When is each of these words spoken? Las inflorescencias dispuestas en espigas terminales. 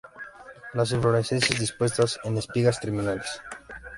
Las 0.73 0.93
inflorescencias 0.93 1.59
dispuestas 1.59 2.19
en 2.23 2.35
espigas 2.35 2.79
terminales. 2.79 3.39